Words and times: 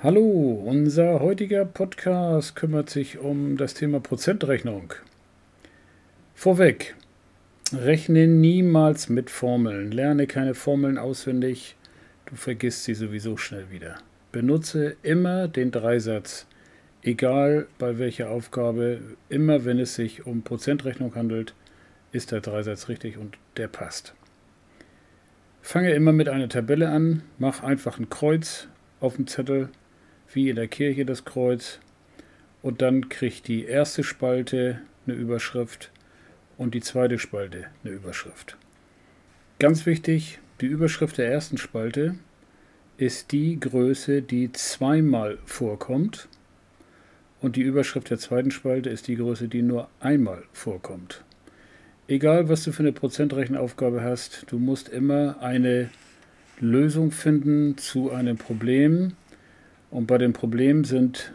Hallo, 0.00 0.62
unser 0.64 1.18
heutiger 1.18 1.64
Podcast 1.64 2.54
kümmert 2.54 2.88
sich 2.88 3.18
um 3.18 3.56
das 3.56 3.74
Thema 3.74 3.98
Prozentrechnung. 3.98 4.94
Vorweg, 6.36 6.94
rechne 7.72 8.28
niemals 8.28 9.08
mit 9.08 9.28
Formeln, 9.28 9.90
lerne 9.90 10.28
keine 10.28 10.54
Formeln 10.54 10.98
auswendig, 10.98 11.74
du 12.26 12.36
vergisst 12.36 12.84
sie 12.84 12.94
sowieso 12.94 13.36
schnell 13.36 13.72
wieder. 13.72 13.96
Benutze 14.30 14.94
immer 15.02 15.48
den 15.48 15.72
Dreisatz, 15.72 16.46
egal 17.02 17.66
bei 17.80 17.98
welcher 17.98 18.30
Aufgabe, 18.30 19.00
immer 19.28 19.64
wenn 19.64 19.80
es 19.80 19.96
sich 19.96 20.26
um 20.26 20.42
Prozentrechnung 20.42 21.16
handelt, 21.16 21.54
ist 22.12 22.30
der 22.30 22.40
Dreisatz 22.40 22.88
richtig 22.88 23.18
und 23.18 23.36
der 23.56 23.66
passt. 23.66 24.14
Fange 25.60 25.90
immer 25.90 26.12
mit 26.12 26.28
einer 26.28 26.48
Tabelle 26.48 26.88
an, 26.88 27.22
mach 27.40 27.64
einfach 27.64 27.98
ein 27.98 28.08
Kreuz 28.08 28.68
auf 29.00 29.16
dem 29.16 29.26
Zettel 29.26 29.70
wie 30.32 30.48
in 30.48 30.56
der 30.56 30.68
Kirche 30.68 31.04
das 31.04 31.24
Kreuz. 31.24 31.78
Und 32.62 32.82
dann 32.82 33.08
kriegt 33.08 33.48
die 33.48 33.64
erste 33.64 34.02
Spalte 34.02 34.80
eine 35.06 35.16
Überschrift 35.16 35.90
und 36.56 36.74
die 36.74 36.80
zweite 36.80 37.18
Spalte 37.18 37.66
eine 37.84 37.94
Überschrift. 37.94 38.56
Ganz 39.58 39.86
wichtig, 39.86 40.38
die 40.60 40.66
Überschrift 40.66 41.18
der 41.18 41.30
ersten 41.30 41.56
Spalte 41.56 42.16
ist 42.96 43.30
die 43.32 43.58
Größe, 43.60 44.22
die 44.22 44.52
zweimal 44.52 45.38
vorkommt. 45.46 46.28
Und 47.40 47.54
die 47.54 47.62
Überschrift 47.62 48.10
der 48.10 48.18
zweiten 48.18 48.50
Spalte 48.50 48.90
ist 48.90 49.06
die 49.06 49.14
Größe, 49.14 49.46
die 49.46 49.62
nur 49.62 49.88
einmal 50.00 50.42
vorkommt. 50.52 51.24
Egal, 52.08 52.48
was 52.48 52.64
du 52.64 52.72
für 52.72 52.82
eine 52.82 52.92
Prozentrechenaufgabe 52.92 54.02
hast, 54.02 54.46
du 54.48 54.58
musst 54.58 54.88
immer 54.88 55.40
eine 55.40 55.90
Lösung 56.58 57.12
finden 57.12 57.78
zu 57.78 58.10
einem 58.10 58.36
Problem, 58.36 59.12
und 59.90 60.06
bei 60.06 60.18
dem 60.18 60.32
Problem 60.32 60.84
sind 60.84 61.32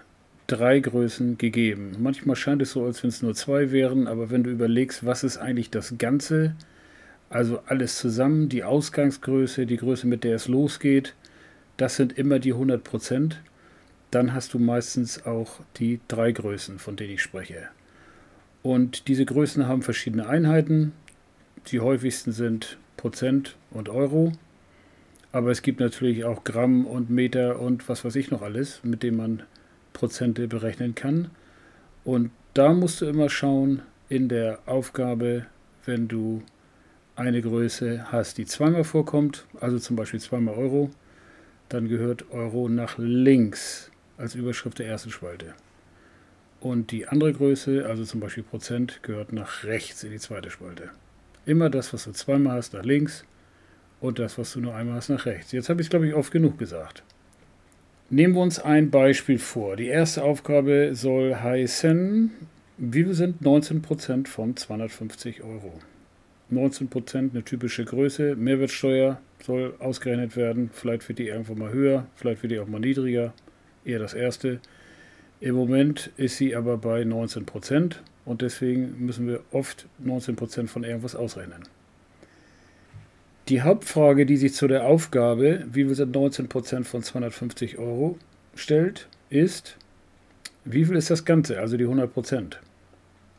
drei 0.48 0.80
Größen 0.80 1.38
gegeben. 1.38 1.94
Manchmal 2.00 2.36
scheint 2.36 2.62
es 2.62 2.72
so, 2.72 2.86
als 2.86 3.02
wenn 3.04 3.10
es 3.10 3.22
nur 3.22 3.34
zwei 3.34 3.72
wären, 3.72 4.08
aber 4.08 4.30
wenn 4.30 4.44
du 4.44 4.50
überlegst, 4.50 5.06
was 5.06 5.24
ist 5.24 5.38
eigentlich 5.38 5.70
das 5.70 5.98
Ganze, 5.98 6.56
also 7.30 7.60
alles 7.66 7.98
zusammen, 7.98 8.50
die 8.50 8.64
Ausgangsgröße, 8.64 9.66
die 9.66 9.78
Größe, 9.78 10.06
mit 10.06 10.24
der 10.24 10.36
es 10.36 10.48
losgeht, 10.48 11.16
das 11.78 11.96
sind 11.96 12.18
immer 12.18 12.40
die 12.40 12.54
100 12.54 12.84
Prozent, 12.84 13.42
dann 14.12 14.34
hast 14.34 14.54
du 14.54 14.60
meistens 14.60 15.26
auch 15.26 15.62
die 15.78 16.00
drei 16.08 16.32
Größen, 16.32 16.78
von 16.78 16.96
denen 16.96 17.14
ich 17.14 17.22
spreche. 17.22 17.70
Und 18.62 19.08
diese 19.08 19.26
Größen 19.26 19.68
haben 19.68 19.82
verschiedene 19.82 20.28
Einheiten. 20.28 20.94
Die 21.68 21.80
häufigsten 21.80 22.32
sind 22.32 22.78
Prozent 22.96 23.58
und 23.72 23.90
Euro. 23.90 24.34
Aber 25.34 25.50
es 25.50 25.64
gibt 25.64 25.80
natürlich 25.80 26.24
auch 26.24 26.44
Gramm 26.44 26.86
und 26.86 27.10
Meter 27.10 27.60
und 27.60 27.90
was 27.90 28.06
weiß 28.06 28.16
ich 28.16 28.30
noch 28.30 28.44
alles, 28.44 28.82
mit 28.84 29.02
dem 29.02 29.18
man 29.18 29.44
Prozente 29.92 30.48
berechnen 30.48 30.94
kann. 30.94 31.32
Und 32.04 32.30
da 32.54 32.72
musst 32.72 33.02
du 33.02 33.08
immer 33.08 33.30
schauen 33.30 33.82
in 34.10 34.30
der 34.30 34.60
Aufgabe, 34.68 35.48
wenn 35.86 36.08
du 36.08 36.44
eine 37.16 37.42
Größe 37.42 38.12
hast, 38.12 38.38
die 38.38 38.46
zweimal 38.46 38.84
vorkommt, 38.84 39.48
also 39.60 39.80
zum 39.80 39.96
Beispiel 39.96 40.20
zweimal 40.20 40.54
Euro, 40.54 40.92
dann 41.68 41.88
gehört 41.88 42.32
Euro 42.32 42.70
nach 42.70 43.00
links 43.00 43.90
als 44.18 44.36
Überschrift 44.36 44.78
der 44.78 44.88
ersten 44.88 45.10
Spalte. 45.10 45.56
Und 46.60 46.92
die 46.92 47.08
andere 47.08 47.34
Größe, 47.34 47.88
also 47.88 48.06
zum 48.06 48.20
Beispiel 48.20 48.44
Prozent, 48.44 49.02
gehört 49.02 49.34
nach 49.34 49.64
rechts 49.64 50.04
in 50.04 50.12
die 50.12 50.20
zweite 50.20 50.52
Spalte. 50.52 50.92
Immer 51.48 51.72
das, 51.72 51.92
was 51.92 52.04
du 52.04 52.12
zweimal 52.12 52.58
hast, 52.58 52.74
nach 52.74 52.86
links 52.86 53.26
und 54.04 54.20
das, 54.20 54.38
was 54.38 54.52
du 54.52 54.60
nur 54.60 54.76
einmal 54.76 54.98
hast, 54.98 55.08
nach 55.08 55.26
rechts. 55.26 55.54
Jetzt 55.54 55.70
habe 55.70 55.80
ich 55.80 55.86
es, 55.86 55.90
glaube 55.90 56.08
ich, 56.08 56.14
oft 56.14 56.32
genug 56.32 56.60
gesagt. 56.60 57.04
Nehmen 58.10 58.36
wir 58.36 58.42
uns 58.42 58.60
ein 58.60 58.92
Beispiel 58.92 59.40
vor. 59.40 59.78
Die 59.78 59.88
erste 59.88 60.26
Aufgabe 60.26 60.90
soll 60.94 61.36
heißen, 61.36 62.30
wie 62.78 63.04
viel 63.06 63.14
sind 63.14 63.42
19% 63.42 64.28
von 64.28 64.58
250 64.58 65.42
Euro? 65.42 65.80
19% 66.52 67.32
eine 67.32 67.44
typische 67.44 67.86
Größe. 67.86 68.36
Mehrwertsteuer 68.36 69.22
soll 69.42 69.74
ausgerechnet 69.80 70.36
werden. 70.36 70.70
Vielleicht 70.74 71.08
wird 71.08 71.20
die 71.20 71.28
irgendwo 71.28 71.56
mal 71.56 71.72
höher, 71.72 72.06
vielleicht 72.18 72.44
wird 72.44 72.52
die 72.52 72.60
auch 72.60 72.68
mal 72.68 72.82
niedriger. 72.82 73.34
Eher 73.86 74.00
das 74.00 74.14
erste. 74.14 74.60
Im 75.40 75.56
Moment 75.56 76.12
ist 76.18 76.36
sie 76.36 76.58
aber 76.58 76.76
bei 76.78 77.04
19% 77.04 77.96
und 78.26 78.42
deswegen 78.42 79.06
müssen 79.06 79.28
wir 79.28 79.40
oft 79.54 79.88
19% 80.06 80.68
von 80.68 80.84
irgendwas 80.84 81.16
ausrechnen. 81.16 81.64
Die 83.50 83.62
Hauptfrage, 83.62 84.26
die 84.26 84.38
sich 84.38 84.54
zu 84.54 84.68
der 84.68 84.86
Aufgabe, 84.86 85.66
wie 85.70 85.84
viel 85.84 85.96
sind 85.96 86.16
19% 86.16 86.86
von 86.86 87.04
250 87.04 87.78
Euro, 87.78 88.18
stellt, 88.56 89.10
ist, 89.30 89.78
wie 90.64 90.86
viel 90.86 90.96
ist 90.96 91.10
das 91.10 91.26
Ganze, 91.26 91.60
also 91.60 91.76
die 91.76 91.86
100%? 91.86 92.54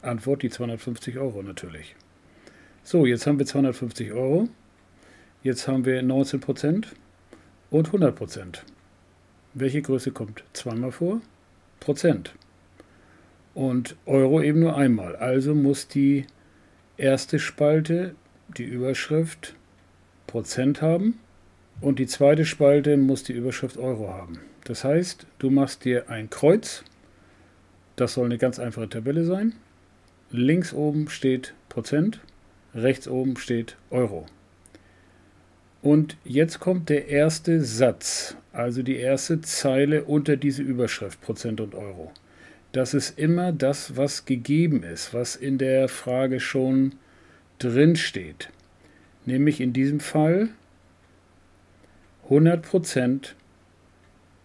Antwort, 0.03 0.42
die 0.42 0.50
250 0.50 1.16
Euro 1.16 1.42
natürlich. 1.42 1.97
So, 2.82 3.06
jetzt 3.06 3.26
haben 3.26 3.38
wir 3.38 3.47
250 3.47 4.12
Euro, 4.12 4.50
jetzt 5.42 5.66
haben 5.69 5.87
wir 5.87 6.03
19% 6.03 6.84
und 7.71 7.88
100%. 7.88 8.59
Welche 9.54 9.81
Größe 9.81 10.10
kommt 10.10 10.44
zweimal 10.53 10.92
vor? 10.92 11.22
Prozent. 11.81 12.34
Und 13.54 13.97
Euro 14.04 14.42
eben 14.42 14.60
nur 14.60 14.76
einmal. 14.76 15.16
Also 15.16 15.54
muss 15.54 15.88
die 15.88 16.26
erste 16.98 17.38
Spalte, 17.38 18.15
die 18.59 18.65
Überschrift, 18.65 19.54
Prozent 20.34 20.83
haben 20.83 21.21
und 21.81 22.00
die 22.00 22.09
zweite 22.09 22.45
Spalte 22.45 22.97
muss 22.97 23.22
die 23.22 23.34
Überschrift 23.34 23.77
Euro 23.77 24.09
haben. 24.09 24.41
Das 24.65 24.83
heißt, 24.83 25.28
du 25.39 25.49
machst 25.49 25.84
dir 25.84 26.11
ein 26.11 26.28
Kreuz, 26.28 26.83
das 27.95 28.15
soll 28.15 28.25
eine 28.25 28.39
ganz 28.39 28.59
einfache 28.59 28.89
Tabelle 28.89 29.25
sein. 29.27 29.53
Links 30.33 30.72
oben 30.75 31.09
steht 31.09 31.55
Prozent, 31.69 32.19
rechts 32.75 33.06
oben 33.06 33.37
steht 33.37 33.77
Euro. 33.91 34.27
Und 35.83 36.17
jetzt 36.25 36.59
kommt 36.59 36.89
der 36.89 37.06
erste 37.06 37.61
Satz, 37.61 38.37
also 38.53 38.83
die 38.83 38.97
erste 38.97 39.41
Zeile 39.41 40.03
unter 40.03 40.37
diese 40.37 40.62
Überschrift 40.62 41.21
Prozent 41.21 41.61
und 41.61 41.77
Euro. 41.77 42.11
Das 42.72 42.93
ist 42.93 43.21
immer 43.21 43.53
das, 43.53 43.97
was 43.97 44.25
gegeben 44.25 44.83
ist, 44.83 45.15
was 45.15 45.37
in 45.37 45.59
der 45.59 45.89
Frage 45.89 46.41
schon 46.41 46.97
drin 47.61 47.95
steht 47.95 48.49
nämlich 49.26 49.60
in 49.60 49.72
diesem 49.72 50.00
Fall 50.00 50.48
100% 52.28 53.32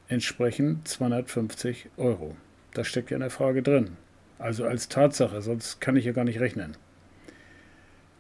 entsprechen 0.08 0.82
250 0.84 1.90
Euro. 1.98 2.36
Das 2.74 2.88
steckt 2.88 3.12
ja 3.12 3.16
in 3.16 3.22
der 3.22 3.30
Frage 3.30 3.62
drin. 3.62 3.92
Also 4.38 4.66
als 4.66 4.90
Tatsache, 4.90 5.42
sonst 5.42 5.82
kann 5.82 5.96
ich 5.96 6.06
ja 6.06 6.12
gar 6.12 6.24
nicht 6.24 6.40
rechnen. 6.40 6.76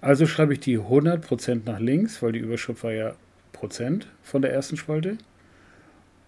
Also 0.01 0.25
schreibe 0.25 0.53
ich 0.53 0.59
die 0.59 0.79
100% 0.79 1.61
nach 1.65 1.79
links, 1.79 2.21
weil 2.21 2.31
die 2.31 2.39
Überschrift 2.39 2.83
war 2.83 2.93
ja 2.93 3.15
Prozent 3.51 4.07
von 4.23 4.41
der 4.41 4.53
ersten 4.53 4.77
Spalte. 4.77 5.17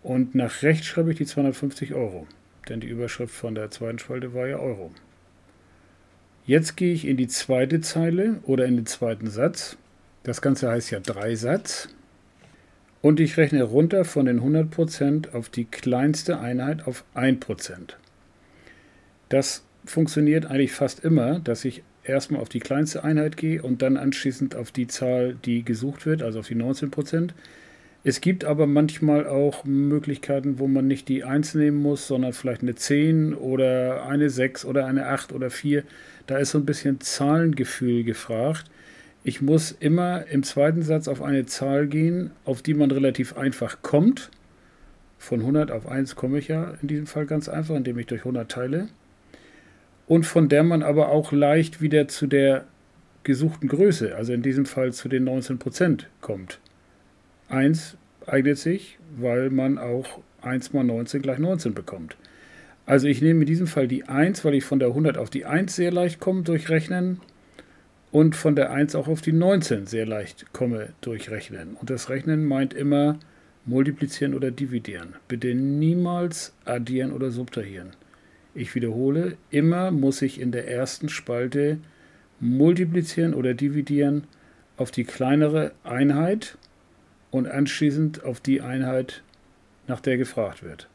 Und 0.03 0.35
nach 0.35 0.63
rechts 0.63 0.87
schreibe 0.87 1.11
ich 1.11 1.17
die 1.17 1.25
250 1.25 1.93
Euro, 1.93 2.27
denn 2.67 2.79
die 2.79 2.87
Überschrift 2.87 3.33
von 3.33 3.55
der 3.55 3.71
zweiten 3.71 3.99
Spalte 3.99 4.33
war 4.33 4.47
ja 4.47 4.57
Euro. 4.57 4.91
Jetzt 6.45 6.75
gehe 6.75 6.93
ich 6.93 7.07
in 7.07 7.17
die 7.17 7.27
zweite 7.27 7.81
Zeile 7.81 8.39
oder 8.43 8.65
in 8.65 8.75
den 8.75 8.87
zweiten 8.87 9.29
Satz 9.29 9.77
das 10.23 10.41
Ganze 10.41 10.69
heißt 10.69 10.91
ja 10.91 10.99
Dreisatz. 10.99 11.89
Und 13.01 13.19
ich 13.19 13.37
rechne 13.37 13.63
runter 13.63 14.05
von 14.05 14.27
den 14.27 14.41
100% 14.41 15.33
auf 15.33 15.49
die 15.49 15.65
kleinste 15.65 16.39
Einheit 16.39 16.85
auf 16.85 17.03
1%. 17.15 17.95
Das 19.29 19.63
funktioniert 19.85 20.45
eigentlich 20.45 20.71
fast 20.71 21.03
immer, 21.03 21.39
dass 21.39 21.65
ich 21.65 21.81
erstmal 22.03 22.41
auf 22.41 22.49
die 22.49 22.59
kleinste 22.59 23.03
Einheit 23.03 23.37
gehe 23.37 23.61
und 23.63 23.81
dann 23.81 23.97
anschließend 23.97 24.55
auf 24.55 24.71
die 24.71 24.85
Zahl, 24.85 25.35
die 25.45 25.63
gesucht 25.63 26.05
wird, 26.05 26.21
also 26.21 26.39
auf 26.39 26.47
die 26.47 26.55
19%. 26.55 27.29
Es 28.03 28.21
gibt 28.21 28.45
aber 28.45 28.67
manchmal 28.67 29.27
auch 29.27 29.63
Möglichkeiten, 29.63 30.59
wo 30.59 30.67
man 30.67 30.87
nicht 30.87 31.07
die 31.07 31.23
1 31.23 31.55
nehmen 31.55 31.77
muss, 31.77 32.05
sondern 32.07 32.33
vielleicht 32.33 32.61
eine 32.61 32.75
10 32.75 33.33
oder 33.33 34.05
eine 34.07 34.29
6 34.29 34.65
oder 34.65 34.85
eine 34.85 35.07
8 35.07 35.33
oder 35.33 35.49
4. 35.49 35.83
Da 36.27 36.37
ist 36.37 36.51
so 36.51 36.59
ein 36.59 36.65
bisschen 36.65 36.99
Zahlengefühl 37.01 38.03
gefragt 38.03 38.65
ich 39.23 39.41
muss 39.41 39.71
immer 39.71 40.25
im 40.27 40.43
zweiten 40.43 40.81
Satz 40.81 41.07
auf 41.07 41.21
eine 41.21 41.45
Zahl 41.45 41.87
gehen, 41.87 42.31
auf 42.43 42.61
die 42.61 42.73
man 42.73 42.89
relativ 42.89 43.37
einfach 43.37 43.81
kommt. 43.81 44.31
Von 45.19 45.41
100 45.41 45.69
auf 45.71 45.87
1 45.87 46.15
komme 46.15 46.39
ich 46.39 46.47
ja 46.47 46.73
in 46.81 46.87
diesem 46.87 47.05
Fall 47.05 47.27
ganz 47.27 47.47
einfach, 47.47 47.75
indem 47.75 47.99
ich 47.99 48.07
durch 48.07 48.21
100 48.21 48.49
teile. 48.49 48.87
Und 50.07 50.25
von 50.25 50.49
der 50.49 50.63
man 50.63 50.81
aber 50.81 51.09
auch 51.09 51.31
leicht 51.31 51.81
wieder 51.81 52.07
zu 52.07 52.25
der 52.25 52.65
gesuchten 53.23 53.69
Größe, 53.69 54.15
also 54.15 54.33
in 54.33 54.41
diesem 54.41 54.65
Fall 54.65 54.91
zu 54.91 55.07
den 55.07 55.29
19% 55.29 56.05
kommt. 56.21 56.59
1 57.49 57.97
eignet 58.25 58.57
sich, 58.57 58.97
weil 59.15 59.51
man 59.51 59.77
auch 59.77 60.19
1 60.41 60.73
mal 60.73 60.83
19 60.83 61.21
gleich 61.21 61.37
19 61.37 61.75
bekommt. 61.75 62.17
Also 62.87 63.07
ich 63.07 63.21
nehme 63.21 63.41
in 63.41 63.45
diesem 63.45 63.67
Fall 63.67 63.87
die 63.87 64.05
1, 64.05 64.43
weil 64.43 64.55
ich 64.55 64.65
von 64.65 64.79
der 64.79 64.87
100 64.89 65.19
auf 65.19 65.29
die 65.29 65.45
1 65.45 65.75
sehr 65.75 65.91
leicht 65.91 66.19
komme 66.19 66.41
durch 66.41 66.69
Rechnen 66.69 67.21
und 68.11 68.35
von 68.35 68.55
der 68.55 68.71
1 68.71 68.95
auch 68.95 69.07
auf 69.07 69.21
die 69.21 69.31
19 69.31 69.87
sehr 69.87 70.05
leicht 70.05 70.53
komme 70.53 70.89
durch 71.01 71.31
Rechnen. 71.31 71.75
Und 71.75 71.89
das 71.89 72.09
Rechnen 72.09 72.45
meint 72.45 72.73
immer 72.73 73.19
multiplizieren 73.65 74.33
oder 74.33 74.51
dividieren. 74.51 75.15
Bitte 75.27 75.53
niemals 75.53 76.53
addieren 76.65 77.13
oder 77.13 77.31
subtrahieren. 77.31 77.91
Ich 78.53 78.75
wiederhole, 78.75 79.37
immer 79.49 79.91
muss 79.91 80.21
ich 80.21 80.41
in 80.41 80.51
der 80.51 80.67
ersten 80.67 81.07
Spalte 81.07 81.77
multiplizieren 82.41 83.33
oder 83.33 83.53
dividieren 83.53 84.25
auf 84.75 84.91
die 84.91 85.05
kleinere 85.05 85.71
Einheit 85.83 86.57
und 87.29 87.47
anschließend 87.47 88.23
auf 88.23 88.41
die 88.41 88.61
Einheit, 88.61 89.23
nach 89.87 90.01
der 90.01 90.17
gefragt 90.17 90.63
wird. 90.63 90.89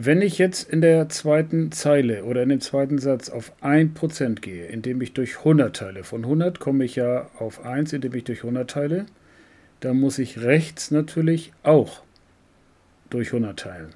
Wenn 0.00 0.22
ich 0.22 0.38
jetzt 0.38 0.70
in 0.72 0.80
der 0.80 1.08
zweiten 1.08 1.72
Zeile 1.72 2.22
oder 2.22 2.44
in 2.44 2.50
dem 2.50 2.60
zweiten 2.60 2.98
Satz 2.98 3.30
auf 3.30 3.52
1% 3.64 4.40
gehe, 4.40 4.66
indem 4.66 5.00
ich 5.02 5.12
durch 5.12 5.38
100 5.38 5.74
teile, 5.74 6.04
von 6.04 6.22
100 6.22 6.60
komme 6.60 6.84
ich 6.84 6.94
ja 6.94 7.28
auf 7.40 7.64
1, 7.66 7.92
indem 7.94 8.14
ich 8.14 8.22
durch 8.22 8.44
100 8.44 8.70
teile, 8.70 9.06
dann 9.80 9.98
muss 9.98 10.20
ich 10.20 10.40
rechts 10.40 10.92
natürlich 10.92 11.52
auch 11.64 12.02
durch 13.10 13.32
100 13.32 13.58
teilen. 13.58 13.88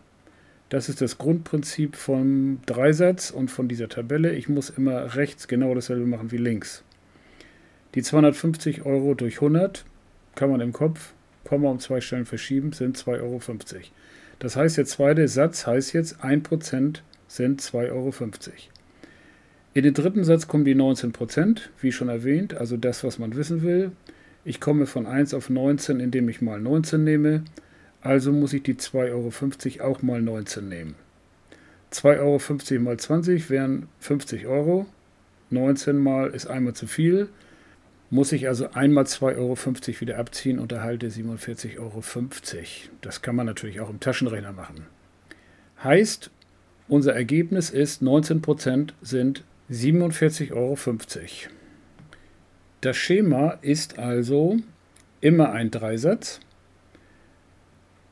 Das 0.71 0.89
ist 0.89 1.01
das 1.01 1.19
Grundprinzip 1.19 1.95
vom 1.95 2.59
Dreisatz 2.67 3.31
und 3.31 3.49
von 3.49 3.69
dieser 3.69 3.89
Tabelle. 3.89 4.33
Ich 4.33 4.49
muss 4.49 4.71
immer 4.71 5.15
rechts 5.15 5.47
genau 5.47 5.73
dasselbe 5.73 6.07
machen 6.07 6.33
wie 6.33 6.37
links. 6.39 6.83
Die 7.95 8.03
250 8.03 8.85
Euro 8.85 9.15
durch 9.15 9.37
100 9.37 9.85
kann 10.35 10.51
man 10.51 10.61
im 10.63 10.73
Kopf, 10.73 11.13
Komma 11.45 11.71
um 11.71 11.79
zwei 11.79 12.01
Stellen 12.01 12.27
verschieben, 12.27 12.73
sind 12.73 12.99
2,50 12.99 13.21
Euro. 13.21 13.41
Das 14.43 14.56
heißt, 14.56 14.77
der 14.77 14.87
zweite 14.87 15.29
Satz 15.29 15.69
heißt 15.69 15.93
jetzt 15.93 16.25
1% 16.25 16.99
sind 17.29 17.62
2,50 17.62 17.93
Euro. 17.93 18.12
In 19.73 19.85
den 19.85 19.94
dritten 19.94 20.25
Satz 20.25 20.49
kommen 20.49 20.65
die 20.65 20.75
19%, 20.75 21.61
wie 21.81 21.93
schon 21.93 22.09
erwähnt, 22.09 22.53
also 22.53 22.77
das, 22.77 23.05
was 23.05 23.21
man 23.21 23.37
wissen 23.37 23.62
will. 23.62 23.93
Ich 24.44 24.59
komme 24.59 24.87
von 24.87 25.06
1 25.06 25.33
auf 25.35 25.49
19, 25.49 26.00
indem 26.00 26.29
ich 26.29 26.43
mal 26.43 26.61
19 26.61 27.05
nehme. 27.05 27.44
Also 28.00 28.33
muss 28.33 28.53
ich 28.53 28.65
die 28.65 28.75
2,50 28.75 29.79
Euro 29.81 29.93
auch 29.93 30.03
mal 30.03 30.21
19 30.21 30.69
nehmen. 30.69 30.97
2,50 31.93 32.73
Euro 32.73 32.83
mal 32.83 32.97
20 32.97 33.49
wären 33.49 33.87
50 34.00 34.49
Euro. 34.49 34.87
19 35.50 35.97
mal 35.97 36.31
ist 36.31 36.49
einmal 36.49 36.75
zu 36.75 36.89
viel. 36.89 37.29
Muss 38.12 38.31
ich 38.32 38.47
also 38.47 38.70
einmal 38.73 39.05
2,50 39.05 39.38
Euro 39.38 39.56
wieder 40.03 40.19
abziehen 40.19 40.59
und 40.59 40.70
erhalte 40.70 41.09
47,50 41.09 41.79
Euro. 41.79 42.03
Das 43.00 43.23
kann 43.23 43.35
man 43.35 43.47
natürlich 43.47 43.81
auch 43.81 43.88
im 43.88 44.00
Taschenrechner 44.00 44.53
machen. 44.53 44.85
Heißt, 45.82 46.31
unser 46.88 47.14
Ergebnis 47.14 47.70
ist 47.70 48.03
19% 48.03 48.91
sind 49.00 49.44
47,50 49.70 50.53
Euro. 50.53 50.76
Das 52.82 52.99
Schema 52.99 53.53
ist 53.62 53.99
also 53.99 54.58
immer 55.23 55.53
ein 55.53 55.70
Dreisatz. 55.70 56.41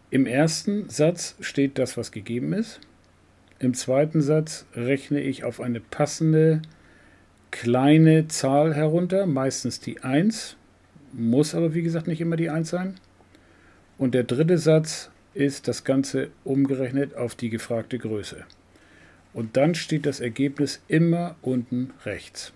Im 0.08 0.24
ersten 0.24 0.88
Satz 0.88 1.36
steht 1.40 1.76
das, 1.76 1.98
was 1.98 2.10
gegeben 2.10 2.54
ist. 2.54 2.80
Im 3.58 3.74
zweiten 3.74 4.22
Satz 4.22 4.64
rechne 4.74 5.20
ich 5.20 5.44
auf 5.44 5.60
eine 5.60 5.80
passende 5.80 6.62
kleine 7.50 8.28
Zahl 8.28 8.74
herunter, 8.74 9.26
meistens 9.26 9.80
die 9.80 10.02
1, 10.02 10.56
muss 11.12 11.54
aber 11.54 11.74
wie 11.74 11.82
gesagt 11.82 12.06
nicht 12.06 12.20
immer 12.20 12.36
die 12.36 12.50
1 12.50 12.70
sein. 12.70 12.94
Und 13.98 14.14
der 14.14 14.24
dritte 14.24 14.58
Satz 14.58 15.10
ist 15.34 15.68
das 15.68 15.84
Ganze 15.84 16.30
umgerechnet 16.44 17.14
auf 17.14 17.34
die 17.34 17.50
gefragte 17.50 17.98
Größe. 17.98 18.44
Und 19.32 19.56
dann 19.56 19.74
steht 19.74 20.06
das 20.06 20.20
Ergebnis 20.20 20.80
immer 20.88 21.36
unten 21.42 21.92
rechts. 22.04 22.52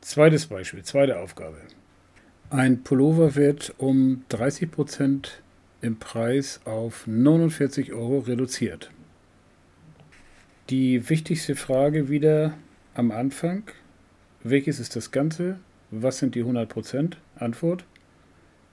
Zweites 0.00 0.46
Beispiel, 0.46 0.82
zweite 0.82 1.18
Aufgabe. 1.18 1.56
Ein 2.50 2.84
Pullover 2.84 3.34
wird 3.34 3.74
um 3.78 4.24
30% 4.30 5.30
im 5.80 5.98
Preis 5.98 6.60
auf 6.64 7.06
49 7.06 7.92
Euro 7.92 8.20
reduziert. 8.20 8.90
Die 10.68 11.08
wichtigste 11.08 11.54
Frage 11.54 12.08
wieder 12.08 12.54
am 12.92 13.12
Anfang. 13.12 13.62
Welches 14.42 14.80
ist 14.80 14.96
das 14.96 15.12
Ganze? 15.12 15.60
Was 15.92 16.18
sind 16.18 16.34
die 16.34 16.42
100%? 16.42 17.12
Antwort. 17.36 17.84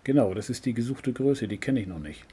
Genau, 0.04 0.34
das 0.34 0.50
ist 0.50 0.66
die 0.66 0.74
gesuchte 0.74 1.14
Größe, 1.14 1.48
die 1.48 1.60
kenne 1.60 1.82
ich 1.82 1.86
noch 1.86 2.00
nicht. 2.00 2.26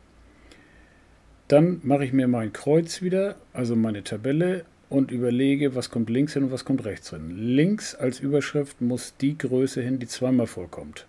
Dann 1.49 1.81
mache 1.83 2.07
ich 2.07 2.15
mir 2.15 2.27
mein 2.27 2.55
Kreuz 2.55 3.03
wieder, 3.03 3.37
also 3.53 3.77
meine 3.77 4.03
Tabelle, 4.03 4.65
und 4.89 5.11
überlege, 5.11 5.75
was 5.75 5.91
kommt 5.91 6.09
links 6.09 6.33
hin 6.33 6.45
und 6.45 6.53
was 6.53 6.65
kommt 6.65 6.87
rechts 6.87 7.11
hin. 7.11 7.29
Links 7.37 7.95
als 7.95 8.19
Überschrift 8.19 8.81
muss 8.81 9.15
die 9.19 9.37
Größe 9.37 9.83
hin, 9.83 9.99
die 9.99 10.06
zweimal 10.06 10.47
vorkommt. 10.47 11.06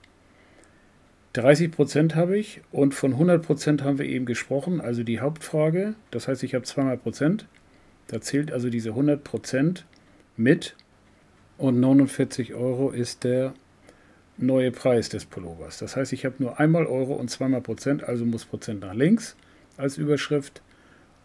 30% 1.35 2.15
habe 2.15 2.37
ich 2.37 2.59
und 2.73 2.93
von 2.93 3.15
100% 3.15 3.81
haben 3.81 3.97
wir 3.97 4.05
eben 4.07 4.25
gesprochen, 4.25 4.81
also 4.81 5.03
die 5.03 5.21
Hauptfrage. 5.21 5.95
Das 6.11 6.27
heißt, 6.27 6.43
ich 6.43 6.53
habe 6.53 6.65
zweimal 6.65 6.97
Prozent. 6.97 7.45
Da 8.11 8.19
zählt 8.19 8.51
also 8.51 8.69
diese 8.69 8.89
100% 8.89 9.83
mit 10.35 10.75
und 11.57 11.79
49 11.79 12.53
Euro 12.53 12.89
ist 12.89 13.23
der 13.23 13.53
neue 14.37 14.71
Preis 14.71 15.07
des 15.07 15.23
Pullovers. 15.23 15.77
Das 15.77 15.95
heißt, 15.95 16.11
ich 16.11 16.25
habe 16.25 16.35
nur 16.39 16.59
einmal 16.59 16.87
Euro 16.87 17.13
und 17.13 17.29
zweimal 17.29 17.61
Prozent, 17.61 18.03
also 18.03 18.25
muss 18.25 18.43
Prozent 18.43 18.81
nach 18.81 18.93
links 18.93 19.37
als 19.77 19.97
Überschrift 19.97 20.61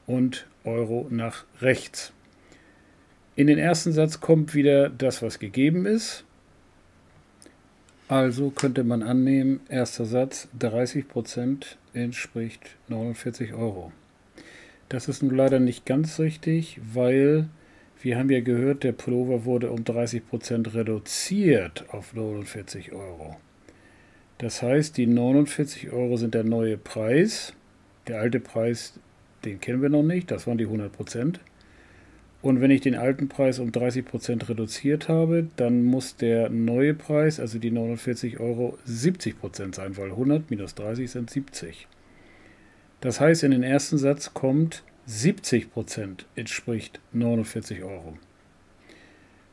und 0.06 0.46
Euro 0.62 1.08
nach 1.10 1.44
rechts. 1.60 2.12
In 3.34 3.48
den 3.48 3.58
ersten 3.58 3.90
Satz 3.90 4.20
kommt 4.20 4.54
wieder 4.54 4.88
das, 4.88 5.22
was 5.22 5.40
gegeben 5.40 5.86
ist. 5.86 6.22
Also 8.06 8.50
könnte 8.50 8.84
man 8.84 9.02
annehmen, 9.02 9.58
erster 9.68 10.04
Satz 10.04 10.46
30% 10.56 11.64
entspricht 11.94 12.76
49 12.86 13.54
Euro. 13.54 13.90
Das 14.88 15.08
ist 15.08 15.22
nun 15.22 15.34
leider 15.34 15.58
nicht 15.58 15.84
ganz 15.84 16.20
richtig, 16.20 16.80
weil 16.94 17.48
wir 18.02 18.18
haben 18.18 18.30
ja 18.30 18.40
gehört, 18.40 18.84
der 18.84 18.92
Pullover 18.92 19.44
wurde 19.44 19.70
um 19.70 19.80
30% 19.80 20.74
reduziert 20.74 21.86
auf 21.90 22.14
49 22.14 22.92
Euro. 22.92 23.36
Das 24.38 24.62
heißt, 24.62 24.96
die 24.96 25.06
49 25.06 25.90
Euro 25.92 26.16
sind 26.16 26.34
der 26.34 26.44
neue 26.44 26.76
Preis. 26.76 27.54
Der 28.06 28.20
alte 28.20 28.38
Preis, 28.38 29.00
den 29.44 29.60
kennen 29.60 29.82
wir 29.82 29.88
noch 29.88 30.02
nicht, 30.04 30.30
das 30.30 30.46
waren 30.46 30.58
die 30.58 30.68
100%. 30.68 31.40
Und 32.42 32.60
wenn 32.60 32.70
ich 32.70 32.82
den 32.82 32.94
alten 32.94 33.28
Preis 33.28 33.58
um 33.58 33.70
30% 33.70 34.48
reduziert 34.48 35.08
habe, 35.08 35.48
dann 35.56 35.82
muss 35.82 36.16
der 36.16 36.48
neue 36.48 36.94
Preis, 36.94 37.40
also 37.40 37.58
die 37.58 37.72
49 37.72 38.38
Euro, 38.38 38.78
70% 38.86 39.74
sein, 39.74 39.96
weil 39.96 40.10
100 40.10 40.48
minus 40.50 40.76
30 40.76 41.10
sind 41.10 41.30
70. 41.30 41.88
Das 43.00 43.20
heißt, 43.20 43.42
in 43.42 43.50
den 43.50 43.62
ersten 43.62 43.98
Satz 43.98 44.32
kommt 44.34 44.82
70% 45.08 46.24
entspricht 46.34 47.00
49 47.12 47.82
Euro. 47.82 48.18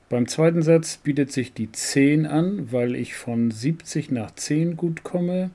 Beim 0.10 0.28
zweiten 0.28 0.62
Satz 0.62 0.98
bietet 0.98 1.32
sich 1.32 1.54
die 1.54 1.72
10 1.72 2.26
an, 2.26 2.72
weil 2.72 2.96
ich 2.96 3.16
von 3.16 3.52
70 3.52 4.12
nach 4.12 4.32
10 4.32 4.78
gut 4.78 5.04
komme. 5.04 5.50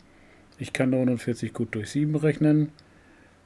Ich 0.59 0.73
kann 0.73 0.91
49 0.91 1.53
gut 1.53 1.75
durch 1.75 1.91
7 1.91 2.15
rechnen, 2.17 2.71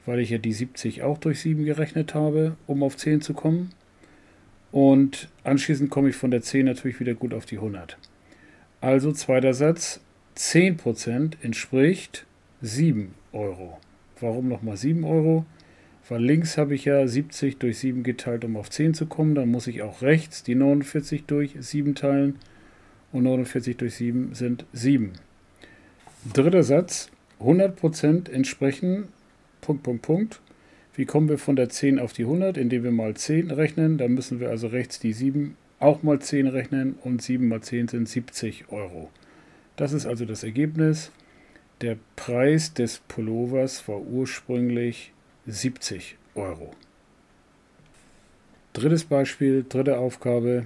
weil 0.05 0.19
ich 0.19 0.31
ja 0.31 0.37
die 0.37 0.53
70 0.53 1.03
auch 1.03 1.17
durch 1.17 1.39
7 1.39 1.65
gerechnet 1.65 2.15
habe, 2.15 2.57
um 2.67 2.83
auf 2.83 2.97
10 2.97 3.21
zu 3.21 3.33
kommen. 3.33 3.69
Und 4.71 5.29
anschließend 5.43 5.91
komme 5.91 6.09
ich 6.09 6.15
von 6.15 6.31
der 6.31 6.41
10 6.41 6.65
natürlich 6.65 6.99
wieder 6.99 7.13
gut 7.13 7.33
auf 7.33 7.45
die 7.45 7.57
100. 7.57 7.97
Also 8.81 9.11
zweiter 9.11 9.53
Satz, 9.53 10.01
10% 10.35 11.33
entspricht 11.43 12.25
7 12.61 13.13
Euro. 13.31 13.79
Warum 14.23 14.47
nochmal 14.47 14.77
7 14.77 15.03
Euro? 15.03 15.45
Weil 16.07 16.23
links 16.23 16.57
habe 16.57 16.75
ich 16.75 16.85
ja 16.85 17.05
70 17.05 17.57
durch 17.57 17.77
7 17.77 18.03
geteilt, 18.03 18.45
um 18.45 18.55
auf 18.55 18.69
10 18.69 18.93
zu 18.93 19.05
kommen. 19.05 19.35
Dann 19.35 19.49
muss 19.49 19.67
ich 19.67 19.81
auch 19.81 20.01
rechts 20.01 20.43
die 20.43 20.55
49 20.55 21.25
durch 21.25 21.55
7 21.59 21.93
teilen. 21.93 22.39
Und 23.11 23.23
49 23.23 23.75
durch 23.75 23.95
7 23.95 24.33
sind 24.33 24.65
7. 24.71 25.11
Dritter 26.33 26.63
Satz. 26.63 27.09
100% 27.41 28.31
entsprechen 28.31 29.09
Punkt, 29.59 29.83
Punkt, 29.83 30.01
Punkt. 30.03 30.41
Wie 30.95 31.03
kommen 31.03 31.27
wir 31.27 31.37
von 31.37 31.57
der 31.57 31.67
10 31.67 31.99
auf 31.99 32.13
die 32.13 32.23
100? 32.23 32.55
Indem 32.55 32.85
wir 32.85 32.91
mal 32.91 33.15
10 33.15 33.51
rechnen. 33.51 33.97
Dann 33.97 34.13
müssen 34.13 34.39
wir 34.39 34.49
also 34.49 34.67
rechts 34.67 34.99
die 34.99 35.11
7 35.11 35.57
auch 35.79 36.01
mal 36.01 36.19
10 36.19 36.47
rechnen. 36.47 36.95
Und 37.03 37.21
7 37.21 37.45
mal 37.45 37.59
10 37.59 37.89
sind 37.89 38.07
70 38.07 38.69
Euro. 38.69 39.09
Das 39.75 39.91
ist 39.91 40.05
also 40.05 40.23
das 40.23 40.43
Ergebnis. 40.45 41.11
Der 41.81 41.97
Preis 42.15 42.73
des 42.73 42.99
Pullovers 42.99 43.87
war 43.87 43.99
ursprünglich 43.99 45.11
70 45.47 46.17
Euro. 46.35 46.73
Drittes 48.73 49.03
Beispiel, 49.03 49.65
dritte 49.67 49.97
Aufgabe. 49.97 50.65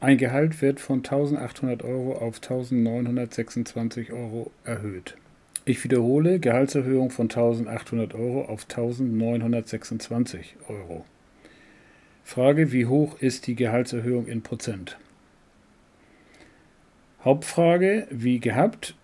Ein 0.00 0.18
Gehalt 0.18 0.60
wird 0.60 0.80
von 0.80 0.98
1800 0.98 1.84
Euro 1.84 2.18
auf 2.18 2.36
1926 2.36 4.12
Euro 4.12 4.50
erhöht. 4.64 5.16
Ich 5.64 5.84
wiederhole, 5.84 6.40
Gehaltserhöhung 6.40 7.10
von 7.10 7.26
1800 7.26 8.14
Euro 8.14 8.46
auf 8.46 8.64
1926 8.64 10.56
Euro. 10.68 11.04
Frage, 12.24 12.72
wie 12.72 12.86
hoch 12.86 13.20
ist 13.20 13.46
die 13.46 13.54
Gehaltserhöhung 13.54 14.26
in 14.26 14.42
Prozent? 14.42 14.98
Hauptfrage, 17.24 18.06
wie 18.10 18.40
gehabt, 18.40 18.94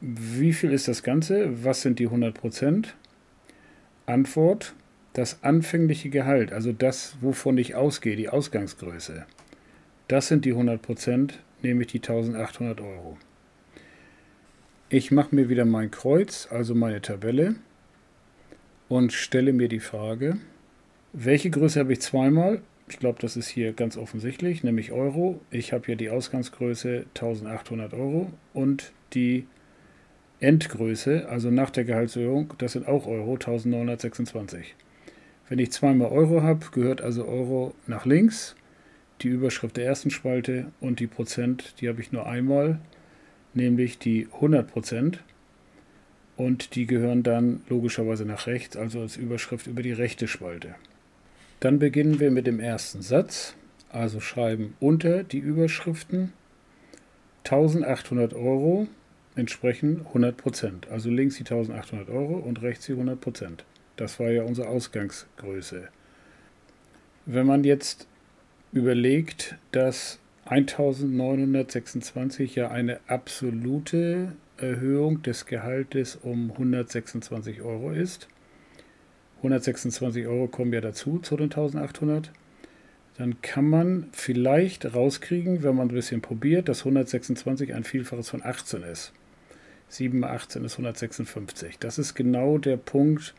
Wie 0.00 0.52
viel 0.52 0.72
ist 0.72 0.88
das 0.88 1.02
Ganze? 1.02 1.64
Was 1.64 1.82
sind 1.82 1.98
die 1.98 2.06
100 2.06 2.34
Prozent? 2.34 2.94
Antwort, 4.04 4.74
das 5.14 5.42
anfängliche 5.42 6.10
Gehalt, 6.10 6.52
also 6.52 6.72
das, 6.72 7.16
wovon 7.22 7.56
ich 7.56 7.74
ausgehe, 7.74 8.16
die 8.16 8.28
Ausgangsgröße. 8.28 9.24
Das 10.08 10.28
sind 10.28 10.44
die 10.44 10.52
100 10.52 10.82
Prozent, 10.82 11.40
nämlich 11.62 11.88
die 11.88 11.98
1800 11.98 12.80
Euro. 12.80 13.16
Ich 14.88 15.10
mache 15.10 15.34
mir 15.34 15.48
wieder 15.48 15.64
mein 15.64 15.90
Kreuz, 15.90 16.46
also 16.50 16.74
meine 16.74 17.00
Tabelle, 17.00 17.56
und 18.88 19.12
stelle 19.12 19.52
mir 19.52 19.68
die 19.68 19.80
Frage, 19.80 20.36
welche 21.12 21.50
Größe 21.50 21.80
habe 21.80 21.94
ich 21.94 22.00
zweimal? 22.00 22.60
Ich 22.88 22.98
glaube, 22.98 23.18
das 23.20 23.36
ist 23.36 23.48
hier 23.48 23.72
ganz 23.72 23.96
offensichtlich, 23.96 24.62
nämlich 24.62 24.92
Euro. 24.92 25.40
Ich 25.50 25.72
habe 25.72 25.86
hier 25.86 25.96
die 25.96 26.10
Ausgangsgröße 26.10 27.06
1800 27.14 27.94
Euro 27.94 28.30
und 28.52 28.92
die 29.14 29.46
Endgröße, 30.40 31.28
also 31.28 31.50
nach 31.50 31.70
der 31.70 31.84
Gehaltserhöhung, 31.84 32.54
das 32.58 32.72
sind 32.72 32.86
auch 32.86 33.06
Euro, 33.06 33.34
1926. 33.34 34.74
Wenn 35.48 35.58
ich 35.58 35.72
zweimal 35.72 36.10
Euro 36.10 36.42
habe, 36.42 36.66
gehört 36.72 37.00
also 37.00 37.26
Euro 37.26 37.74
nach 37.86 38.04
links, 38.04 38.56
die 39.22 39.28
Überschrift 39.28 39.76
der 39.76 39.86
ersten 39.86 40.10
Spalte 40.10 40.66
und 40.80 41.00
die 41.00 41.06
Prozent, 41.06 41.74
die 41.80 41.88
habe 41.88 42.00
ich 42.00 42.12
nur 42.12 42.26
einmal, 42.26 42.80
nämlich 43.54 43.98
die 43.98 44.28
100 44.34 44.70
Prozent. 44.70 45.22
Und 46.36 46.74
die 46.74 46.86
gehören 46.86 47.22
dann 47.22 47.62
logischerweise 47.68 48.26
nach 48.26 48.46
rechts, 48.46 48.76
also 48.76 49.00
als 49.00 49.16
Überschrift 49.16 49.66
über 49.66 49.82
die 49.82 49.92
rechte 49.92 50.28
Spalte. 50.28 50.74
Dann 51.60 51.78
beginnen 51.78 52.20
wir 52.20 52.30
mit 52.30 52.46
dem 52.46 52.60
ersten 52.60 53.00
Satz, 53.00 53.54
also 53.88 54.20
schreiben 54.20 54.74
unter 54.78 55.24
die 55.24 55.38
Überschriften 55.38 56.34
1800 57.44 58.34
Euro 58.34 58.86
entsprechen 59.36 60.00
100 60.08 60.36
Prozent. 60.36 60.88
Also 60.88 61.10
links 61.10 61.36
die 61.36 61.44
1800 61.44 62.08
Euro 62.08 62.34
und 62.34 62.62
rechts 62.62 62.86
die 62.86 62.92
100 62.92 63.20
Prozent. 63.20 63.64
Das 63.96 64.18
war 64.18 64.30
ja 64.30 64.42
unsere 64.42 64.68
Ausgangsgröße. 64.68 65.88
Wenn 67.26 67.46
man 67.46 67.64
jetzt 67.64 68.06
überlegt, 68.72 69.56
dass 69.72 70.18
1926 70.46 72.54
ja 72.54 72.70
eine 72.70 73.00
absolute 73.08 74.32
Erhöhung 74.58 75.22
des 75.22 75.46
Gehaltes 75.46 76.16
um 76.16 76.50
126 76.52 77.62
Euro 77.62 77.90
ist. 77.90 78.28
126 79.38 80.26
Euro 80.26 80.48
kommen 80.48 80.72
ja 80.72 80.80
dazu 80.80 81.18
zu 81.18 81.36
den 81.36 81.50
1800. 81.50 82.32
Dann 83.18 83.40
kann 83.42 83.68
man 83.68 84.08
vielleicht 84.12 84.94
rauskriegen, 84.94 85.62
wenn 85.62 85.76
man 85.76 85.88
ein 85.88 85.94
bisschen 85.94 86.22
probiert, 86.22 86.68
dass 86.68 86.80
126 86.80 87.74
ein 87.74 87.84
Vielfaches 87.84 88.30
von 88.30 88.42
18 88.42 88.82
ist. 88.82 89.12
7 89.88 90.18
mal 90.18 90.30
18 90.30 90.64
ist 90.64 90.74
156. 90.74 91.78
Das 91.78 91.98
ist 91.98 92.14
genau 92.14 92.58
der 92.58 92.76
Punkt, 92.76 93.34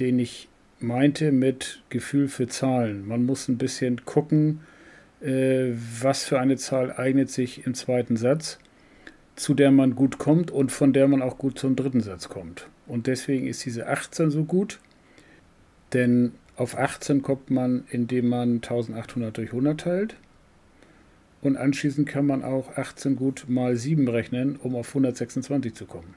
den 0.00 0.18
ich 0.18 0.48
meinte 0.78 1.32
mit 1.32 1.82
Gefühl 1.88 2.28
für 2.28 2.48
Zahlen. 2.48 3.06
Man 3.06 3.24
muss 3.24 3.48
ein 3.48 3.58
bisschen 3.58 4.04
gucken, 4.04 4.60
äh, 5.20 5.72
was 6.00 6.24
für 6.24 6.38
eine 6.38 6.56
Zahl 6.56 6.92
eignet 6.92 7.30
sich 7.30 7.66
im 7.66 7.74
zweiten 7.74 8.16
Satz, 8.16 8.58
zu 9.34 9.54
der 9.54 9.70
man 9.70 9.94
gut 9.94 10.18
kommt 10.18 10.50
und 10.50 10.72
von 10.72 10.92
der 10.92 11.08
man 11.08 11.22
auch 11.22 11.38
gut 11.38 11.58
zum 11.58 11.76
dritten 11.76 12.00
Satz 12.00 12.28
kommt. 12.28 12.68
Und 12.86 13.06
deswegen 13.06 13.46
ist 13.46 13.64
diese 13.64 13.88
18 13.88 14.30
so 14.30 14.44
gut, 14.44 14.78
denn 15.92 16.32
auf 16.56 16.76
18 16.76 17.22
kommt 17.22 17.50
man, 17.50 17.84
indem 17.90 18.28
man 18.28 18.54
1800 18.56 19.36
durch 19.36 19.50
100 19.50 19.80
teilt. 19.80 20.16
Und 21.46 21.56
anschließend 21.56 22.08
kann 22.08 22.26
man 22.26 22.42
auch 22.42 22.76
18 22.76 23.14
gut 23.14 23.44
mal 23.46 23.76
7 23.76 24.08
rechnen, 24.08 24.56
um 24.56 24.74
auf 24.74 24.88
126 24.88 25.74
zu 25.74 25.84
kommen. 25.84 26.16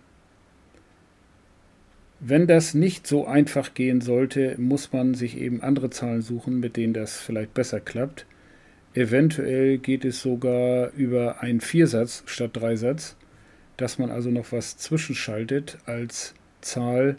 Wenn 2.19 2.47
das 2.47 2.73
nicht 2.73 3.05
so 3.05 3.27
einfach 3.27 3.75
gehen 3.75 4.01
sollte, 4.01 4.55
muss 4.57 4.91
man 4.91 5.13
sich 5.13 5.37
eben 5.37 5.61
andere 5.61 5.91
Zahlen 5.91 6.23
suchen, 6.23 6.59
mit 6.59 6.77
denen 6.77 6.93
das 6.93 7.19
vielleicht 7.19 7.53
besser 7.53 7.79
klappt. 7.79 8.25
Eventuell 8.95 9.77
geht 9.77 10.03
es 10.03 10.19
sogar 10.19 10.93
über 10.93 11.43
einen 11.43 11.61
Viersatz 11.61 12.23
statt 12.25 12.49
Dreisatz, 12.53 13.15
dass 13.77 13.99
man 13.99 14.09
also 14.09 14.31
noch 14.31 14.51
was 14.51 14.77
zwischenschaltet 14.79 15.77
als 15.85 16.33
Zahl, 16.61 17.17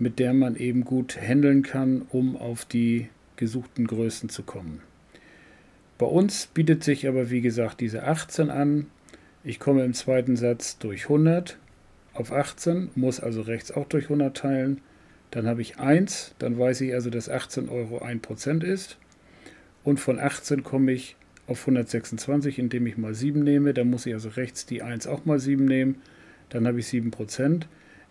mit 0.00 0.18
der 0.18 0.34
man 0.34 0.56
eben 0.56 0.82
gut 0.82 1.16
handeln 1.16 1.62
kann, 1.62 2.02
um 2.08 2.36
auf 2.36 2.64
die 2.64 3.06
gesuchten 3.36 3.86
Größen 3.86 4.30
zu 4.30 4.42
kommen. 4.42 4.82
Bei 5.98 6.06
uns 6.06 6.46
bietet 6.46 6.84
sich 6.84 7.08
aber 7.08 7.30
wie 7.30 7.40
gesagt 7.40 7.80
diese 7.80 8.04
18 8.04 8.50
an. 8.50 8.86
Ich 9.44 9.58
komme 9.58 9.84
im 9.84 9.94
zweiten 9.94 10.36
Satz 10.36 10.78
durch 10.78 11.04
100 11.04 11.58
auf 12.12 12.32
18, 12.32 12.90
muss 12.94 13.20
also 13.20 13.42
rechts 13.42 13.70
auch 13.72 13.86
durch 13.86 14.04
100 14.04 14.36
teilen. 14.36 14.80
Dann 15.30 15.46
habe 15.46 15.62
ich 15.62 15.78
1, 15.78 16.34
dann 16.38 16.58
weiß 16.58 16.80
ich 16.82 16.94
also, 16.94 17.10
dass 17.10 17.28
18 17.28 17.68
Euro 17.68 17.98
1% 17.98 18.62
ist. 18.62 18.98
Und 19.84 20.00
von 20.00 20.18
18 20.18 20.64
komme 20.64 20.92
ich 20.92 21.16
auf 21.46 21.60
126, 21.60 22.58
indem 22.58 22.86
ich 22.86 22.98
mal 22.98 23.14
7 23.14 23.42
nehme. 23.42 23.72
Dann 23.72 23.88
muss 23.88 24.06
ich 24.06 24.14
also 24.14 24.30
rechts 24.30 24.66
die 24.66 24.82
1 24.82 25.06
auch 25.06 25.24
mal 25.24 25.38
7 25.38 25.64
nehmen. 25.64 26.02
Dann 26.48 26.66
habe 26.66 26.80
ich 26.80 26.86
7%. 26.86 27.62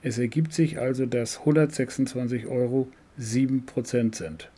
Es 0.02 0.18
ergibt 0.18 0.54
sich 0.54 0.80
also, 0.80 1.06
dass 1.06 1.40
126 1.40 2.48
Euro 2.48 2.90
7% 3.20 4.16
sind. 4.16 4.50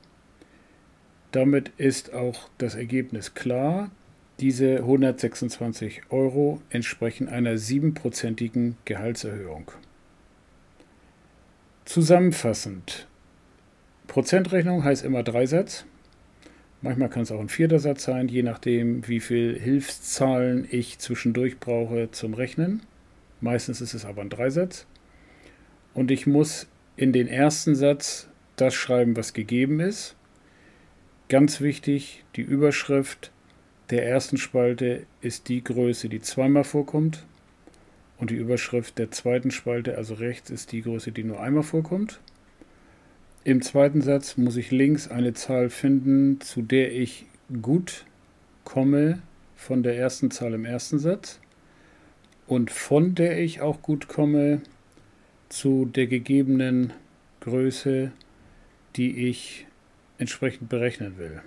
Damit 1.38 1.72
ist 1.78 2.16
auch 2.16 2.50
das 2.58 2.74
Ergebnis 2.74 3.36
klar. 3.36 3.92
Diese 4.40 4.78
126 4.78 6.02
Euro 6.10 6.64
entsprechen 6.72 7.30
einer 7.30 7.60
siebenprozentigen 7.60 8.76
Gehaltserhöhung. 8.86 9.70
Zusammenfassend. 11.86 13.08
Prozentrechnung 14.08 14.84
heißt 14.84 15.06
immer 15.06 15.22
Dreisatz. 15.22 15.86
Manchmal 16.82 17.10
kann 17.10 17.22
es 17.22 17.32
auch 17.32 17.40
ein 17.40 17.50
vierter 17.50 17.78
Satz 17.78 18.06
sein, 18.06 18.30
je 18.30 18.42
nachdem, 18.42 19.08
wie 19.08 19.20
viel 19.20 19.60
Hilfszahlen 19.60 20.68
ich 20.72 20.98
zwischendurch 20.98 21.60
brauche 21.60 22.10
zum 22.10 22.34
Rechnen. 22.34 22.82
Meistens 23.42 23.80
ist 23.80 23.94
es 23.94 24.06
aber 24.06 24.24
ein 24.24 24.32
Dreisatz. 24.32 24.88
Und 25.94 26.10
ich 26.10 26.26
muss 26.26 26.66
in 26.96 27.14
den 27.14 27.28
ersten 27.28 27.76
Satz 27.76 28.28
das 28.56 28.74
schreiben, 28.74 29.16
was 29.16 29.34
gegeben 29.34 29.80
ist. 29.80 30.16
Ganz 31.30 31.60
wichtig, 31.60 32.24
die 32.38 32.42
Überschrift 32.42 33.32
der 33.90 34.08
ersten 34.08 34.38
Spalte 34.38 35.06
ist 35.22 35.50
die 35.50 35.62
Größe, 35.62 36.08
die 36.08 36.22
zweimal 36.22 36.64
vorkommt. 36.64 37.26
Und 38.18 38.32
die 38.32 38.36
Überschrift 38.36 38.98
der 38.98 39.12
zweiten 39.12 39.52
Spalte, 39.52 39.98
also 39.98 40.16
rechts, 40.16 40.50
ist 40.50 40.72
die 40.72 40.82
Größe, 40.82 41.12
die 41.12 41.24
nur 41.24 41.42
einmal 41.42 41.64
vorkommt. 41.64 42.22
Im 43.44 43.62
zweiten 43.62 44.02
Satz 44.02 44.38
muss 44.38 44.58
ich 44.58 44.72
links 44.72 45.08
eine 45.10 45.34
Zahl 45.34 45.70
finden, 45.70 46.42
zu 46.42 46.62
der 46.62 46.94
ich 46.94 47.26
gut 47.62 48.06
komme 48.64 49.22
von 49.56 49.84
der 49.84 49.98
ersten 49.98 50.32
Zahl 50.32 50.54
im 50.54 50.66
ersten 50.66 51.00
Satz 51.00 51.40
und 52.46 52.72
von 52.72 53.16
der 53.16 53.40
ich 53.40 53.62
auch 53.62 53.82
gut 53.82 54.08
komme 54.08 54.62
zu 55.50 55.86
der 55.86 56.08
gegebenen 56.08 56.92
Größe, 57.42 58.12
die 58.96 59.28
ich 59.30 59.68
entsprechend 60.18 60.70
berechnen 60.70 61.18
will. 61.18 61.42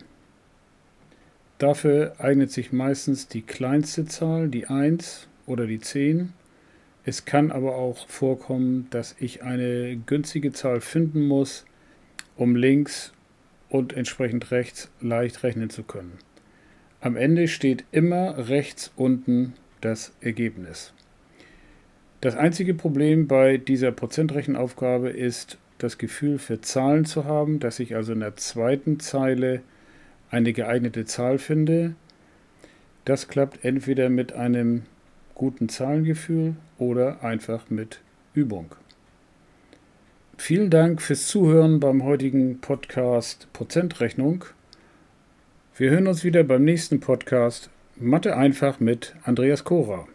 Dafür 1.59 2.15
eignet 2.19 2.51
sich 2.51 2.73
meistens 2.73 3.29
die 3.29 3.43
kleinste 3.43 4.07
Zahl, 4.07 4.49
die 4.49 4.67
1 4.67 5.29
oder 5.47 5.67
die 5.67 5.81
10. 5.81 6.33
Es 7.05 7.25
kann 7.25 7.51
aber 7.51 7.77
auch 7.77 8.09
vorkommen, 8.09 8.87
dass 8.91 9.15
ich 9.19 9.43
eine 9.43 9.97
günstige 10.07 10.53
Zahl 10.53 10.81
finden 10.81 11.27
muss, 11.27 11.67
um 12.37 12.57
links 12.57 13.13
und 13.69 13.93
entsprechend 13.93 14.51
rechts 14.51 14.91
leicht 15.01 15.43
rechnen 15.43 15.71
zu 15.71 15.83
können. 15.83 16.19
Am 17.01 17.17
Ende 17.17 17.49
steht 17.49 17.85
immer 17.93 18.49
rechts 18.49 18.93
unten 18.97 19.55
das 19.81 20.13
Ergebnis. 20.21 20.93
Das 22.21 22.37
einzige 22.37 22.75
Problem 22.75 23.27
bei 23.27 23.57
dieser 23.57 23.93
Prozentrechenaufgabe 23.93 25.09
ist, 25.09 25.57
das 25.83 25.99
Gefühl 25.99 26.39
für 26.39 26.61
Zahlen 26.61 27.05
zu 27.05 27.25
haben, 27.25 27.61
dass 27.61 27.81
ich 27.81 27.97
also 27.97 28.13
in 28.13 28.21
der 28.21 28.37
zweiten 28.37 29.01
Zeile 29.01 29.63
eine 30.31 30.53
geeignete 30.53 31.05
Zahl 31.05 31.39
finde. 31.39 31.95
Das 33.05 33.29
klappt 33.29 33.65
entweder 33.65 34.09
mit 34.11 34.33
einem 34.33 34.83
guten 35.35 35.69
Zahlengefühl 35.69 36.55
oder 36.79 37.25
einfach 37.25 37.71
mit 37.71 38.01
Übung. 38.35 38.75
Vielen 40.37 40.71
Dank 40.71 41.03
fürs 41.03 41.27
Zuhören 41.27 41.81
beim 41.81 42.05
heutigen 42.05 42.61
Podcast 42.61 43.49
Prozentrechnung. 43.53 44.45
Wir 45.77 45.91
hören 45.91 46.07
uns 46.07 46.25
wieder 46.25 46.45
beim 46.45 46.65
nächsten 46.65 47.01
Podcast 47.01 47.71
Mathe 47.97 48.37
einfach 48.37 48.81
mit 48.81 49.15
Andreas 49.25 49.65
Kora. 49.65 50.07